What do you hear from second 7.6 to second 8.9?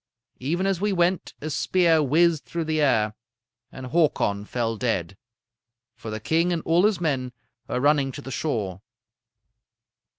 were running to the shore.